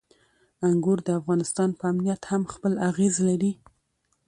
[0.67, 3.51] انګور د افغانستان په امنیت هم خپل اغېز لري.